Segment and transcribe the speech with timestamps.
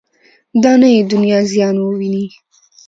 [0.63, 2.25] دا نه یې دنیا زیان وویني.